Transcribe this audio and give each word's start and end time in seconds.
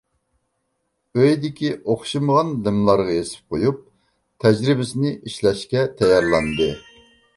ئۆيدىكى 1.23 1.69
ئوخشىمىغان 1.75 2.49
لىملارغا 2.67 3.17
ئېسىپ 3.17 3.55
قويۇپ، 3.57 3.83
تەجرىبىسىنى 4.45 5.13
ئىشلەشكە 5.29 5.85
تەييارلاندى. 6.01 6.73